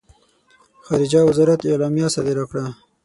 [0.85, 2.63] خارجه وزارت اعلامیه صادره کړه.